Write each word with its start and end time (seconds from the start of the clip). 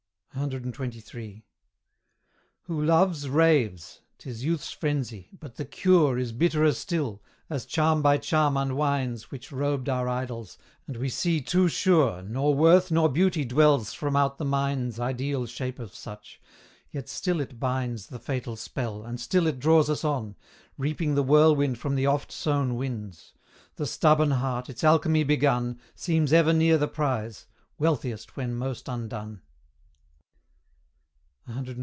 CXXIII. 0.33 1.43
Who 2.63 2.81
loves, 2.81 3.27
raves 3.27 3.99
'tis 4.17 4.45
youth's 4.45 4.71
frenzy 4.71 5.27
but 5.41 5.57
the 5.57 5.65
cure 5.65 6.17
Is 6.17 6.31
bitterer 6.31 6.71
still; 6.71 7.21
as 7.49 7.65
charm 7.65 8.01
by 8.01 8.17
charm 8.17 8.55
unwinds 8.55 9.29
Which 9.29 9.51
robed 9.51 9.89
our 9.89 10.07
idols, 10.07 10.57
and 10.87 10.95
we 10.95 11.09
see 11.09 11.41
too 11.41 11.67
sure 11.67 12.21
Nor 12.23 12.55
worth 12.55 12.91
nor 12.91 13.09
beauty 13.09 13.43
dwells 13.43 13.93
from 13.93 14.15
out 14.15 14.37
the 14.37 14.45
mind's 14.45 15.01
Ideal 15.01 15.47
shape 15.47 15.79
of 15.79 15.93
such; 15.93 16.41
yet 16.89 17.09
still 17.09 17.41
it 17.41 17.59
binds 17.59 18.07
The 18.07 18.17
fatal 18.17 18.55
spell, 18.55 19.03
and 19.03 19.19
still 19.19 19.47
it 19.47 19.59
draws 19.59 19.89
us 19.89 20.05
on, 20.05 20.37
Reaping 20.77 21.13
the 21.15 21.23
whirlwind 21.23 21.77
from 21.77 21.95
the 21.95 22.05
oft 22.05 22.31
sown 22.31 22.75
winds; 22.75 23.33
The 23.75 23.85
stubborn 23.85 24.31
heart, 24.31 24.69
its 24.69 24.81
alchemy 24.81 25.25
begun, 25.25 25.77
Seems 25.93 26.31
ever 26.31 26.53
near 26.53 26.77
the 26.77 26.87
prize 26.87 27.47
wealthiest 27.77 28.37
when 28.37 28.55
most 28.55 28.87
undone. 28.87 29.41